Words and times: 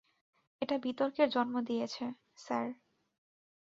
এটা 0.61 0.75
বিতর্কের 0.77 1.27
জন্ম 1.29 1.55
দিয়েছে, 1.61 2.03
স্যার। 2.37 2.67